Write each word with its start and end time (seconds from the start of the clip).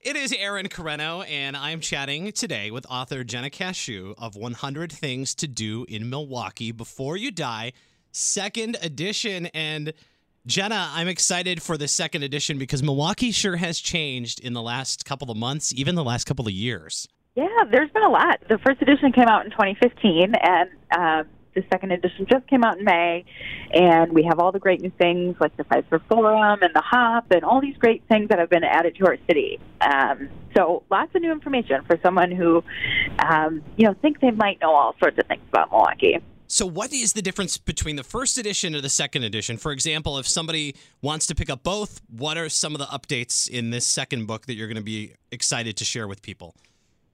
It 0.00 0.14
is 0.14 0.32
Aaron 0.32 0.68
Carreno, 0.68 1.28
and 1.28 1.56
I'm 1.56 1.80
chatting 1.80 2.30
today 2.30 2.70
with 2.70 2.86
author 2.88 3.24
Jenna 3.24 3.50
Kashou 3.50 4.14
of 4.16 4.36
100 4.36 4.92
Things 4.92 5.34
to 5.34 5.48
Do 5.48 5.86
in 5.88 6.08
Milwaukee 6.08 6.70
Before 6.70 7.16
You 7.16 7.32
Die, 7.32 7.72
second 8.12 8.76
edition. 8.80 9.46
And 9.46 9.92
Jenna, 10.46 10.88
I'm 10.92 11.08
excited 11.08 11.60
for 11.60 11.76
the 11.76 11.88
second 11.88 12.22
edition 12.22 12.58
because 12.58 12.80
Milwaukee 12.80 13.32
sure 13.32 13.56
has 13.56 13.80
changed 13.80 14.38
in 14.38 14.52
the 14.52 14.62
last 14.62 15.04
couple 15.04 15.32
of 15.32 15.36
months, 15.36 15.74
even 15.74 15.96
the 15.96 16.04
last 16.04 16.26
couple 16.26 16.46
of 16.46 16.52
years. 16.52 17.08
Yeah, 17.34 17.48
there's 17.68 17.90
been 17.90 18.04
a 18.04 18.08
lot. 18.08 18.38
The 18.48 18.58
first 18.58 18.80
edition 18.80 19.10
came 19.10 19.26
out 19.26 19.44
in 19.46 19.50
2015, 19.50 20.32
and 20.40 20.70
uh, 20.96 21.24
the 21.60 21.68
second 21.70 21.92
edition 21.92 22.26
just 22.30 22.46
came 22.46 22.64
out 22.64 22.78
in 22.78 22.84
May. 22.84 23.24
And 23.72 24.12
we 24.12 24.24
have 24.24 24.38
all 24.38 24.52
the 24.52 24.58
great 24.58 24.80
new 24.80 24.92
things 24.98 25.36
like 25.40 25.56
the 25.56 25.64
Fiserv 25.64 26.00
Forum 26.08 26.62
and 26.62 26.74
the 26.74 26.82
Hop 26.82 27.26
and 27.30 27.44
all 27.44 27.60
these 27.60 27.76
great 27.76 28.02
things 28.08 28.28
that 28.28 28.38
have 28.38 28.50
been 28.50 28.64
added 28.64 28.96
to 28.96 29.06
our 29.06 29.16
city. 29.26 29.58
Um, 29.80 30.28
so 30.56 30.82
lots 30.90 31.14
of 31.14 31.22
new 31.22 31.32
information 31.32 31.84
for 31.86 31.98
someone 32.02 32.30
who, 32.30 32.64
um, 33.18 33.62
you 33.76 33.86
know, 33.86 33.94
thinks 34.00 34.20
they 34.20 34.30
might 34.30 34.60
know 34.60 34.74
all 34.74 34.94
sorts 34.98 35.18
of 35.18 35.26
things 35.26 35.42
about 35.48 35.70
Milwaukee. 35.70 36.18
So, 36.50 36.64
what 36.64 36.94
is 36.94 37.12
the 37.12 37.20
difference 37.20 37.58
between 37.58 37.96
the 37.96 38.02
first 38.02 38.38
edition 38.38 38.74
and 38.74 38.82
the 38.82 38.88
second 38.88 39.22
edition? 39.22 39.58
For 39.58 39.70
example, 39.70 40.16
if 40.16 40.26
somebody 40.26 40.76
wants 41.02 41.26
to 41.26 41.34
pick 41.34 41.50
up 41.50 41.62
both, 41.62 42.00
what 42.08 42.38
are 42.38 42.48
some 42.48 42.74
of 42.74 42.78
the 42.78 42.86
updates 42.86 43.50
in 43.50 43.68
this 43.68 43.86
second 43.86 44.26
book 44.26 44.46
that 44.46 44.54
you're 44.54 44.66
going 44.66 44.76
to 44.76 44.82
be 44.82 45.12
excited 45.30 45.76
to 45.76 45.84
share 45.84 46.08
with 46.08 46.22
people? 46.22 46.54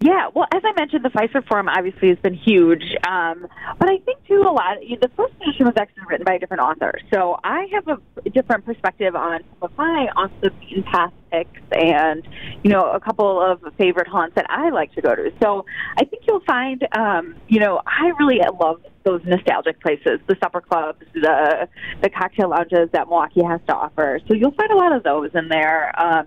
Yeah, 0.00 0.28
well, 0.34 0.46
as 0.52 0.60
I 0.64 0.72
mentioned, 0.78 1.04
the 1.04 1.08
Fiserv 1.08 1.46
Forum 1.48 1.68
obviously 1.68 2.08
has 2.08 2.18
been 2.18 2.34
huge, 2.34 2.82
um, 3.08 3.46
but 3.78 3.88
I 3.88 3.98
think 4.04 4.26
too 4.26 4.42
a 4.46 4.52
lot. 4.52 4.76
The 4.80 5.10
first 5.16 5.32
edition 5.40 5.64
was 5.64 5.74
actually 5.78 6.02
written 6.06 6.24
by 6.24 6.34
a 6.34 6.38
different 6.38 6.62
author, 6.62 6.92
so 7.12 7.38
I 7.42 7.66
have 7.72 7.88
a 7.88 8.30
different 8.30 8.66
perspective 8.66 9.16
on 9.16 9.40
some 9.40 9.58
of 9.62 9.78
my 9.78 10.08
off 10.16 10.30
the 10.42 10.50
beaten 10.50 10.82
path 10.82 11.12
picks, 11.32 11.60
and 11.72 12.26
you 12.62 12.70
know, 12.70 12.90
a 12.90 13.00
couple 13.00 13.40
of 13.40 13.62
favorite 13.78 14.08
haunts 14.08 14.34
that 14.34 14.44
I 14.50 14.68
like 14.70 14.92
to 14.94 15.00
go 15.00 15.14
to. 15.14 15.32
So 15.42 15.64
I 15.96 16.04
think 16.04 16.24
you'll 16.28 16.44
find, 16.46 16.86
um, 16.92 17.36
you 17.48 17.60
know, 17.60 17.80
I 17.86 18.12
really 18.18 18.40
love 18.60 18.82
those 19.04 19.22
nostalgic 19.24 19.80
places, 19.80 20.20
the 20.26 20.36
supper 20.42 20.60
clubs, 20.60 21.04
the 21.14 21.68
the 22.02 22.10
cocktail 22.10 22.50
lounges 22.50 22.90
that 22.92 23.08
Milwaukee 23.08 23.42
has 23.42 23.60
to 23.68 23.74
offer. 23.74 24.20
So 24.28 24.34
you'll 24.34 24.52
find 24.52 24.70
a 24.70 24.76
lot 24.76 24.92
of 24.94 25.02
those 25.02 25.30
in 25.34 25.48
there. 25.48 25.98
Um, 25.98 26.26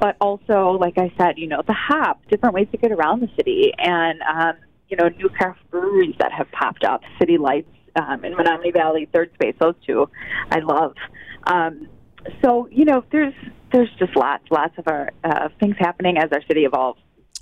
but 0.00 0.16
also, 0.20 0.70
like 0.80 0.98
I 0.98 1.12
said, 1.18 1.38
you 1.38 1.46
know, 1.46 1.62
the 1.66 1.74
hop, 1.74 2.20
different 2.30 2.54
ways 2.54 2.68
to 2.72 2.78
get 2.78 2.92
around 2.92 3.20
the 3.20 3.28
city, 3.36 3.72
and 3.78 4.20
um, 4.22 4.54
you 4.88 4.96
know, 4.96 5.08
new 5.08 5.28
craft 5.28 5.60
breweries 5.70 6.14
that 6.18 6.32
have 6.32 6.50
popped 6.52 6.84
up, 6.84 7.02
City 7.18 7.38
Lights 7.38 7.68
um, 7.96 8.24
in 8.24 8.34
Menomonee 8.34 8.72
Valley, 8.72 9.08
Third 9.12 9.30
Space, 9.34 9.54
those 9.58 9.74
two, 9.86 10.08
I 10.50 10.60
love. 10.60 10.94
Um, 11.46 11.88
so 12.42 12.68
you 12.70 12.84
know, 12.84 13.04
there's 13.12 13.34
there's 13.72 13.90
just 13.98 14.16
lots, 14.16 14.44
lots 14.50 14.76
of 14.78 14.86
our 14.86 15.10
uh, 15.24 15.48
things 15.60 15.76
happening 15.78 16.16
as 16.18 16.30
our 16.32 16.42
city 16.46 16.64
evolves. 16.64 17.00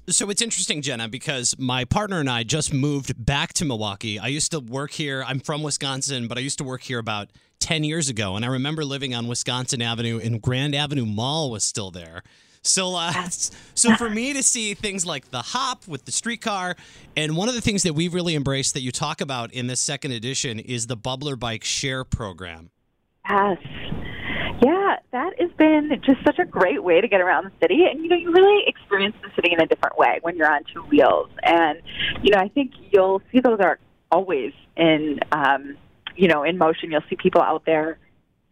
So 0.08 0.28
it's 0.30 0.42
interesting, 0.42 0.82
Jenna, 0.82 1.08
because 1.08 1.56
my 1.58 1.84
partner 1.84 2.18
and 2.18 2.28
I 2.28 2.42
just 2.42 2.74
moved 2.74 3.24
back 3.24 3.52
to 3.54 3.64
Milwaukee. 3.64 4.18
I 4.18 4.26
used 4.26 4.50
to 4.50 4.58
work 4.58 4.90
here. 4.90 5.24
I'm 5.24 5.38
from 5.38 5.62
Wisconsin, 5.62 6.26
but 6.26 6.36
I 6.36 6.40
used 6.40 6.58
to 6.58 6.64
work 6.64 6.82
here 6.82 6.98
about 6.98 7.28
10 7.60 7.84
years 7.84 8.08
ago. 8.08 8.34
And 8.34 8.44
I 8.44 8.48
remember 8.48 8.84
living 8.84 9.14
on 9.14 9.28
Wisconsin 9.28 9.80
Avenue, 9.80 10.18
and 10.18 10.42
Grand 10.42 10.74
Avenue 10.74 11.06
Mall 11.06 11.52
was 11.52 11.62
still 11.62 11.92
there. 11.92 12.24
So, 12.62 12.96
uh, 12.96 13.12
so 13.74 13.94
for 13.94 14.10
me 14.10 14.32
to 14.32 14.42
see 14.42 14.74
things 14.74 15.06
like 15.06 15.30
the 15.30 15.42
hop 15.42 15.86
with 15.86 16.04
the 16.04 16.12
streetcar, 16.12 16.74
and 17.16 17.36
one 17.36 17.48
of 17.48 17.54
the 17.54 17.60
things 17.60 17.84
that 17.84 17.92
we've 17.92 18.12
really 18.12 18.34
embraced 18.34 18.74
that 18.74 18.82
you 18.82 18.90
talk 18.90 19.20
about 19.20 19.52
in 19.52 19.68
this 19.68 19.80
second 19.80 20.10
edition 20.10 20.58
is 20.58 20.88
the 20.88 20.96
Bubbler 20.96 21.38
Bike 21.38 21.62
Share 21.62 22.02
program. 22.02 22.70
Yes. 23.30 23.58
Been 25.62 26.02
just 26.04 26.24
such 26.24 26.40
a 26.40 26.44
great 26.44 26.82
way 26.82 27.00
to 27.00 27.06
get 27.06 27.20
around 27.20 27.44
the 27.44 27.52
city. 27.60 27.84
And, 27.88 28.02
you 28.02 28.08
know, 28.08 28.16
you 28.16 28.32
really 28.32 28.64
experience 28.66 29.14
the 29.22 29.28
city 29.36 29.52
in 29.52 29.60
a 29.60 29.66
different 29.66 29.96
way 29.96 30.18
when 30.22 30.36
you're 30.36 30.52
on 30.52 30.64
two 30.74 30.82
wheels. 30.82 31.30
And, 31.44 31.80
you 32.20 32.32
know, 32.32 32.40
I 32.40 32.48
think 32.48 32.72
you'll 32.90 33.22
see 33.30 33.38
those 33.38 33.60
are 33.60 33.78
always 34.10 34.52
in, 34.76 35.20
um, 35.30 35.76
you 36.16 36.26
know, 36.26 36.42
in 36.42 36.58
motion. 36.58 36.90
You'll 36.90 37.08
see 37.08 37.14
people 37.14 37.40
out 37.40 37.64
there. 37.64 37.98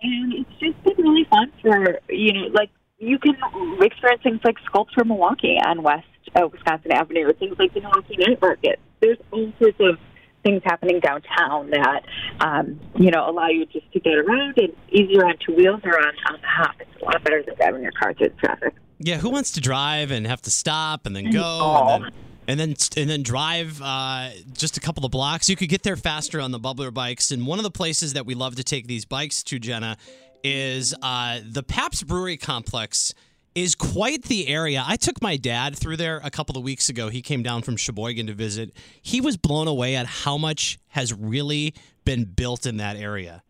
And 0.02 0.32
it's 0.34 0.50
just 0.60 0.80
been 0.84 1.04
really 1.04 1.24
fun 1.24 1.52
for, 1.60 1.98
you 2.08 2.32
know, 2.32 2.46
like 2.54 2.70
you 2.98 3.18
can 3.18 3.36
experience 3.80 4.22
things 4.22 4.40
like 4.44 4.56
Sculpture 4.66 5.04
Milwaukee 5.04 5.58
on 5.66 5.82
West 5.82 6.06
uh, 6.36 6.46
Wisconsin 6.46 6.92
Avenue 6.92 7.32
things 7.32 7.56
like 7.58 7.74
the 7.74 7.80
Milwaukee 7.80 8.16
Night 8.18 8.40
Market. 8.40 8.78
There's 9.00 9.18
all 9.32 9.52
sorts 9.58 9.78
of 9.80 9.98
things 10.42 10.62
happening 10.64 11.00
downtown 11.00 11.70
that 11.70 12.02
um, 12.40 12.80
you 12.96 13.10
know 13.10 13.28
allow 13.28 13.48
you 13.48 13.66
just 13.66 13.90
to 13.92 14.00
get 14.00 14.14
around 14.14 14.58
and 14.58 14.72
easier 14.90 15.24
on 15.26 15.34
two 15.44 15.54
wheels 15.54 15.80
or 15.84 15.98
on, 15.98 16.12
on 16.28 16.40
the 16.40 16.46
hop. 16.46 16.74
It's 16.80 17.02
a 17.02 17.04
lot 17.04 17.22
better 17.24 17.42
than 17.42 17.54
driving 17.56 17.82
your 17.82 17.92
car 17.92 18.14
through 18.14 18.30
traffic. 18.40 18.74
Yeah, 18.98 19.18
who 19.18 19.30
wants 19.30 19.52
to 19.52 19.60
drive 19.60 20.10
and 20.10 20.26
have 20.26 20.42
to 20.42 20.50
stop 20.50 21.06
and 21.06 21.16
then 21.16 21.30
go 21.30 21.88
and 21.90 22.04
then 22.04 22.12
and 22.48 22.60
then 22.60 22.74
and 22.96 23.08
then 23.08 23.22
drive 23.22 23.80
uh, 23.82 24.30
just 24.52 24.76
a 24.76 24.80
couple 24.80 25.04
of 25.04 25.10
blocks? 25.10 25.48
You 25.48 25.56
could 25.56 25.68
get 25.68 25.82
there 25.82 25.96
faster 25.96 26.40
on 26.40 26.50
the 26.50 26.60
bubbler 26.60 26.92
bikes. 26.92 27.30
And 27.30 27.46
one 27.46 27.58
of 27.58 27.62
the 27.62 27.70
places 27.70 28.14
that 28.14 28.26
we 28.26 28.34
love 28.34 28.56
to 28.56 28.64
take 28.64 28.86
these 28.86 29.04
bikes 29.04 29.42
to, 29.44 29.58
Jenna, 29.58 29.96
is 30.42 30.94
uh, 31.02 31.40
the 31.48 31.62
Pabst 31.62 32.06
Brewery 32.06 32.36
Complex 32.36 33.14
is 33.62 33.74
quite 33.74 34.24
the 34.24 34.48
area. 34.48 34.82
I 34.86 34.96
took 34.96 35.20
my 35.22 35.36
dad 35.36 35.76
through 35.76 35.96
there 35.96 36.20
a 36.22 36.30
couple 36.30 36.56
of 36.56 36.64
weeks 36.64 36.88
ago. 36.88 37.08
He 37.08 37.22
came 37.22 37.42
down 37.42 37.62
from 37.62 37.76
Sheboygan 37.76 38.26
to 38.26 38.34
visit. 38.34 38.72
He 39.02 39.20
was 39.20 39.36
blown 39.36 39.68
away 39.68 39.96
at 39.96 40.06
how 40.06 40.36
much 40.38 40.78
has 40.88 41.12
really 41.12 41.74
been 42.04 42.24
built 42.24 42.66
in 42.66 42.78
that 42.78 42.96
area. 42.96 43.42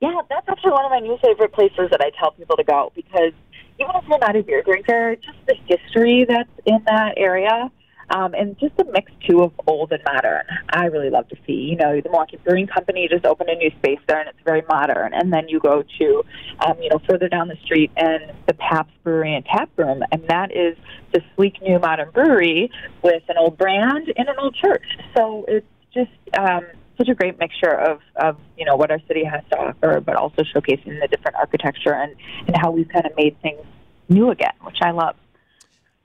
Yeah, 0.00 0.20
that's 0.28 0.48
actually 0.48 0.72
one 0.72 0.84
of 0.84 0.90
my 0.90 1.00
new 1.00 1.18
favorite 1.22 1.52
places 1.52 1.88
that 1.90 2.00
I 2.00 2.10
tell 2.18 2.32
people 2.32 2.56
to 2.56 2.64
go 2.64 2.92
because 2.94 3.32
even 3.78 3.94
if 3.94 4.04
you're 4.08 4.18
not 4.18 4.36
a 4.36 4.42
beer 4.42 4.62
drinker, 4.62 5.16
just 5.16 5.38
the 5.46 5.54
history 5.66 6.24
that's 6.28 6.50
in 6.66 6.82
that 6.86 7.14
area 7.16 7.70
um, 8.10 8.34
and 8.34 8.58
just 8.58 8.72
a 8.78 8.84
mix 8.92 9.10
too 9.26 9.42
of 9.42 9.52
old 9.66 9.92
and 9.92 10.02
modern. 10.04 10.42
I 10.70 10.86
really 10.86 11.10
love 11.10 11.28
to 11.28 11.36
see. 11.46 11.52
You 11.52 11.76
know, 11.76 12.00
the 12.00 12.08
Milwaukee 12.08 12.38
Brewing 12.44 12.66
Company 12.66 13.08
just 13.10 13.24
opened 13.24 13.50
a 13.50 13.56
new 13.56 13.70
space 13.78 13.98
there, 14.06 14.20
and 14.20 14.28
it's 14.28 14.38
very 14.44 14.62
modern. 14.68 15.14
And 15.14 15.32
then 15.32 15.48
you 15.48 15.60
go 15.60 15.82
to, 15.98 16.24
um, 16.66 16.80
you 16.80 16.88
know, 16.90 17.00
further 17.08 17.28
down 17.28 17.48
the 17.48 17.56
street, 17.64 17.90
and 17.96 18.32
the 18.46 18.54
Pabst 18.54 18.92
Brewery 19.02 19.34
and 19.34 19.44
Tap 19.44 19.70
Room, 19.76 20.02
and 20.12 20.22
that 20.28 20.54
is 20.54 20.76
the 21.12 21.20
sleek 21.34 21.60
new 21.62 21.78
modern 21.78 22.10
brewery 22.10 22.70
with 23.02 23.22
an 23.28 23.36
old 23.38 23.58
brand 23.58 24.12
and 24.16 24.28
an 24.28 24.36
old 24.38 24.54
church. 24.54 24.86
So 25.16 25.44
it's 25.48 25.66
just. 25.92 26.10
Um, 26.38 26.66
such 26.98 27.08
a 27.08 27.14
great 27.14 27.38
mixture 27.38 27.78
of, 27.78 28.00
of 28.16 28.38
you 28.56 28.64
know 28.64 28.74
what 28.74 28.90
our 28.90 29.00
city 29.06 29.22
has 29.22 29.42
to 29.50 29.58
offer, 29.58 30.00
but 30.00 30.16
also 30.16 30.42
showcasing 30.42 30.98
the 30.98 31.06
different 31.08 31.36
architecture 31.36 31.92
and, 31.92 32.14
and 32.46 32.56
how 32.56 32.70
we've 32.70 32.88
kind 32.88 33.04
of 33.04 33.12
made 33.16 33.36
things 33.42 33.60
new 34.08 34.30
again, 34.30 34.52
which 34.62 34.78
I 34.82 34.92
love. 34.92 35.16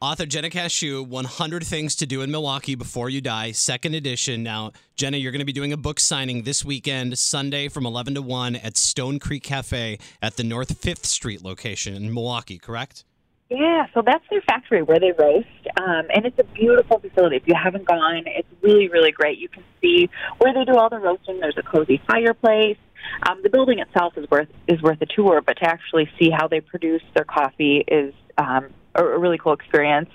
Author 0.01 0.25
Jenna 0.25 0.49
Kashou, 0.49 1.07
100 1.07 1.63
Things 1.63 1.95
to 1.97 2.07
Do 2.07 2.23
in 2.23 2.31
Milwaukee 2.31 2.73
Before 2.73 3.07
You 3.07 3.21
Die, 3.21 3.51
second 3.51 3.93
edition. 3.93 4.41
Now, 4.41 4.71
Jenna, 4.95 5.17
you're 5.17 5.31
going 5.31 5.41
to 5.41 5.45
be 5.45 5.53
doing 5.53 5.73
a 5.73 5.77
book 5.77 5.99
signing 5.99 6.41
this 6.41 6.65
weekend, 6.65 7.19
Sunday 7.19 7.67
from 7.67 7.85
11 7.85 8.15
to 8.15 8.23
1 8.23 8.55
at 8.55 8.77
Stone 8.77 9.19
Creek 9.19 9.43
Cafe 9.43 9.99
at 10.19 10.37
the 10.37 10.43
North 10.43 10.81
5th 10.81 11.05
Street 11.05 11.43
location 11.43 11.93
in 11.93 12.11
Milwaukee, 12.11 12.57
correct? 12.57 13.05
Yeah, 13.51 13.85
so 13.93 14.01
that's 14.03 14.23
their 14.31 14.41
factory 14.41 14.81
where 14.81 14.99
they 14.99 15.11
roast, 15.11 15.47
um, 15.79 16.07
and 16.15 16.25
it's 16.25 16.39
a 16.39 16.45
beautiful 16.45 16.97
facility. 16.97 17.35
If 17.35 17.43
you 17.45 17.53
haven't 17.53 17.85
gone, 17.85 18.23
it's 18.25 18.47
really, 18.63 18.87
really 18.87 19.11
great. 19.11 19.37
You 19.37 19.49
can 19.49 19.63
see 19.81 20.09
where 20.39 20.51
they 20.51 20.65
do 20.65 20.79
all 20.79 20.89
the 20.89 20.97
roasting. 20.97 21.39
There's 21.39 21.59
a 21.59 21.63
cozy 21.63 22.01
fireplace. 22.07 22.77
Um, 23.29 23.41
the 23.43 23.51
building 23.51 23.77
itself 23.77 24.17
is 24.17 24.27
worth 24.31 24.49
is 24.67 24.81
worth 24.81 25.01
a 25.01 25.05
tour, 25.05 25.41
but 25.41 25.57
to 25.57 25.65
actually 25.65 26.09
see 26.17 26.31
how 26.31 26.47
they 26.47 26.61
produce 26.61 27.03
their 27.13 27.25
coffee 27.25 27.83
is 27.87 28.13
um, 28.37 28.69
a, 28.95 29.03
a 29.03 29.17
really 29.17 29.37
cool 29.37 29.53
experience. 29.53 30.09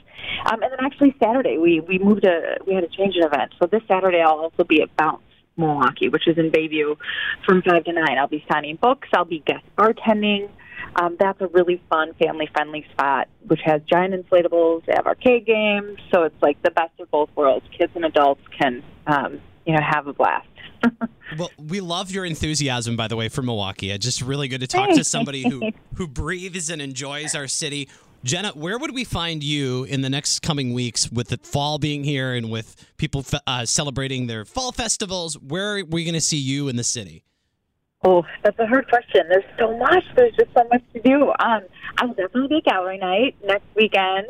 Um, 0.50 0.62
and 0.62 0.72
then 0.72 0.84
actually 0.84 1.14
Saturday 1.22 1.58
we 1.58 1.80
we 1.80 1.98
moved 1.98 2.24
a 2.24 2.58
we 2.66 2.74
had 2.74 2.84
a 2.84 2.88
change 2.88 3.14
in 3.16 3.24
event. 3.24 3.52
So 3.60 3.66
this 3.66 3.82
Saturday 3.88 4.20
I'll 4.20 4.38
also 4.38 4.64
be 4.64 4.82
at 4.82 4.94
Bounce 4.96 5.22
Milwaukee, 5.56 6.08
which 6.08 6.26
is 6.26 6.38
in 6.38 6.50
Bayview, 6.50 6.96
from 7.44 7.62
five 7.62 7.84
to 7.84 7.92
nine. 7.92 8.18
I'll 8.18 8.28
be 8.28 8.44
signing 8.50 8.76
books. 8.76 9.08
I'll 9.14 9.24
be 9.24 9.42
guest 9.46 9.64
bartending. 9.76 10.48
Um, 10.96 11.16
that's 11.18 11.40
a 11.40 11.48
really 11.48 11.82
fun, 11.90 12.14
family-friendly 12.14 12.86
spot, 12.92 13.28
which 13.46 13.60
has 13.64 13.82
giant 13.82 14.14
inflatables. 14.14 14.86
They 14.86 14.94
have 14.94 15.06
arcade 15.06 15.44
games, 15.44 15.98
so 16.12 16.22
it's 16.22 16.40
like 16.40 16.62
the 16.62 16.70
best 16.70 16.98
of 17.00 17.10
both 17.10 17.28
worlds. 17.34 17.66
Kids 17.76 17.92
and 17.94 18.04
adults 18.04 18.40
can, 18.58 18.82
um, 19.06 19.40
you 19.66 19.74
know, 19.74 19.82
have 19.82 20.06
a 20.06 20.14
blast. 20.14 20.48
well, 21.38 21.50
we 21.58 21.80
love 21.80 22.10
your 22.10 22.24
enthusiasm, 22.24 22.96
by 22.96 23.08
the 23.08 23.16
way, 23.16 23.28
for 23.28 23.42
Milwaukee. 23.42 23.90
It's 23.90 24.04
just 24.04 24.22
really 24.22 24.48
good 24.48 24.60
to 24.60 24.66
talk 24.66 24.90
to 24.90 25.04
somebody 25.04 25.42
who 25.42 25.70
who 25.94 26.06
breathes 26.06 26.70
and 26.70 26.80
enjoys 26.80 27.34
our 27.34 27.46
city. 27.46 27.88
Jenna, 28.26 28.50
where 28.56 28.76
would 28.76 28.92
we 28.92 29.04
find 29.04 29.44
you 29.44 29.84
in 29.84 30.00
the 30.00 30.10
next 30.10 30.40
coming 30.40 30.74
weeks 30.74 31.08
with 31.12 31.28
the 31.28 31.38
fall 31.44 31.78
being 31.78 32.02
here 32.02 32.34
and 32.34 32.50
with 32.50 32.74
people 32.96 33.24
uh, 33.46 33.64
celebrating 33.64 34.26
their 34.26 34.44
fall 34.44 34.72
festivals? 34.72 35.38
Where 35.38 35.76
are 35.76 35.84
we 35.84 36.02
going 36.02 36.14
to 36.14 36.20
see 36.20 36.36
you 36.36 36.66
in 36.66 36.74
the 36.74 36.82
city? 36.82 37.22
Oh, 38.04 38.24
that's 38.42 38.58
a 38.58 38.66
hard 38.66 38.88
question. 38.88 39.22
There's 39.28 39.44
so 39.60 39.78
much. 39.78 40.02
There's 40.16 40.34
just 40.34 40.52
so 40.56 40.66
much 40.72 40.82
to 40.94 41.02
do. 41.02 41.28
Um, 41.38 41.62
I 41.98 42.06
will 42.06 42.14
definitely 42.14 42.48
be 42.48 42.62
gallery 42.62 42.98
night 42.98 43.36
next 43.44 43.66
weekend. 43.76 44.26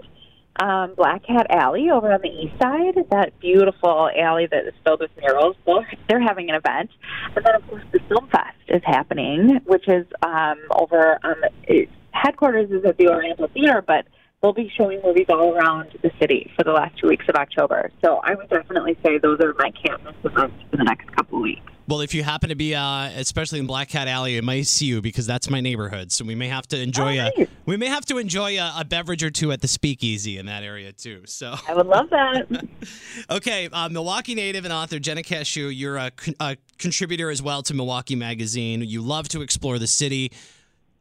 Um, 0.61 0.93
Black 0.95 1.27
Cat 1.27 1.47
Alley 1.49 1.89
over 1.89 2.13
on 2.13 2.21
the 2.23 2.29
east 2.29 2.61
side, 2.61 3.03
that 3.11 3.39
beautiful 3.41 4.11
alley 4.15 4.47
that 4.51 4.67
is 4.67 4.75
filled 4.85 5.01
with 5.01 5.11
murals. 5.19 5.57
They're, 5.65 5.91
they're 6.09 6.21
having 6.21 6.51
an 6.51 6.57
event. 6.57 6.91
And 7.35 7.43
then, 7.43 7.55
of 7.55 7.67
course, 7.67 7.83
the 7.93 8.01
Film 8.11 8.29
Fest 8.29 8.57
is 8.69 8.83
happening, 8.85 9.61
which 9.65 9.89
is 9.89 10.07
um, 10.23 10.59
over 10.71 11.19
on 11.25 11.37
the 11.67 11.87
headquarters 12.21 12.71
is 12.71 12.85
at 12.85 12.97
the 12.99 13.09
Oriental 13.09 13.49
Theater, 13.49 13.83
but 13.87 14.07
they'll 14.43 14.53
be 14.53 14.71
showing 14.77 15.01
movies 15.03 15.27
all 15.29 15.55
around 15.55 15.89
the 16.03 16.11
city 16.21 16.51
for 16.57 16.65
the 16.65 16.73
last 16.73 16.99
two 16.99 17.09
weeks 17.09 17.25
of 17.29 17.35
October. 17.37 17.91
So 18.05 18.21
I 18.23 18.35
would 18.35 18.49
definitely 18.49 18.97
say 19.05 19.19
those 19.19 19.41
are 19.41 19.55
my 19.59 19.71
can't 19.71 20.03
miss 20.05 20.15
events 20.25 20.57
for 20.71 20.77
the 20.77 20.85
next 20.85 21.11
couple 21.13 21.39
of 21.39 21.43
weeks. 21.43 21.63
Well, 21.89 22.01
if 22.01 22.15
you 22.15 22.25
happen 22.25 22.49
to 22.49 22.57
be, 22.57 22.75
uh, 22.75 23.11
especially 23.15 23.61
in 23.61 23.67
Black 23.69 23.89
Cat 23.89 24.09
Alley, 24.09 24.37
I 24.37 24.41
might 24.41 24.67
see 24.67 24.87
you 24.87 25.01
because 25.01 25.25
that's 25.25 25.49
my 25.49 25.61
neighborhood. 25.61 26.11
So 26.11 26.25
we 26.25 26.35
may 26.35 26.49
have 26.49 26.67
to 26.69 26.81
enjoy 26.81 27.21
Oh, 27.21 27.31
a 27.37 27.49
we 27.65 27.77
may 27.77 27.87
have 27.87 28.05
to 28.07 28.19
enjoy 28.19 28.59
a, 28.59 28.81
a 28.81 28.85
beverage 28.85 29.23
or 29.23 29.31
two 29.31 29.53
at 29.53 29.61
the 29.61 29.69
Speakeasy 29.69 30.37
in 30.37 30.47
that 30.47 30.65
area 30.65 30.93
too. 30.93 31.23
So 31.27 31.55
I 31.69 31.75
would 31.75 31.87
love 31.87 32.11
that. 32.11 32.67
okay, 33.31 33.69
uh, 33.73 33.89
Milwaukee 33.89 34.35
native 34.35 34.65
and 34.65 34.73
author 34.73 34.99
Jenna 34.99 35.23
Kashou, 35.23 35.73
you're 35.73 35.97
a, 35.97 36.11
con- 36.11 36.35
a 36.41 36.57
contributor 36.79 37.31
as 37.31 37.41
well 37.41 37.63
to 37.63 37.73
Milwaukee 37.73 38.17
Magazine. 38.17 38.83
You 38.83 39.01
love 39.01 39.29
to 39.29 39.43
explore 39.43 39.79
the 39.79 39.87
city, 39.87 40.33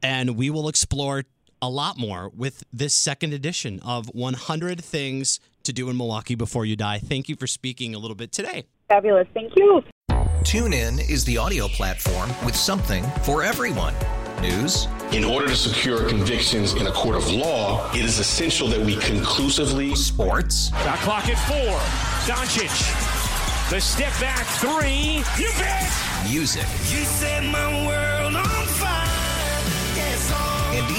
and 0.01 0.36
we 0.36 0.50
will 0.50 0.68
explore 0.69 1.24
a 1.62 1.69
lot 1.69 1.97
more 1.97 2.30
with 2.36 2.63
this 2.71 2.94
second 2.94 3.33
edition 3.33 3.80
of 3.83 4.07
100 4.13 4.83
Things 4.83 5.39
to 5.63 5.74
Do 5.74 5.89
in 5.89 5.97
Milwaukee 5.97 6.36
Before 6.36 6.65
You 6.65 6.75
Die. 6.75 7.00
Thank 7.00 7.27
you 7.30 7.36
for 7.36 7.47
speaking 7.47 7.95
a 7.95 8.00
little 8.00 8.15
bit 8.15 8.31
today. 8.31 8.65
Fabulous. 8.89 9.27
Thank 9.33 9.53
you. 9.56 9.81
TuneIn 10.44 11.09
is 11.09 11.25
the 11.25 11.38
audio 11.38 11.68
platform 11.68 12.30
with 12.45 12.56
something 12.56 13.03
for 13.24 13.42
everyone. 13.42 13.94
News, 14.42 14.88
In 15.12 15.24
order 15.24 15.47
to 15.47 15.56
secure 15.56 16.07
convictions 16.07 16.74
in 16.74 16.86
a 16.88 16.92
court 16.92 17.15
of 17.15 17.31
law, 17.31 17.89
it 17.94 18.03
is 18.03 18.19
essential 18.19 18.68
that 18.68 18.80
we 18.80 18.97
conclusively 18.97 19.95
sports, 19.95 20.69
Shot 20.69 21.00
clock 21.00 21.30
at 21.30 21.38
four. 21.47 21.80
Doncic. 22.27 23.69
The 23.71 23.80
step 23.81 24.12
back 24.19 24.45
three. 24.59 25.24
You 25.42 25.50
bet. 25.57 25.89
music, 26.30 26.62
You 26.92 27.03
set 27.06 27.44
my 27.45 27.88
world 27.88 28.05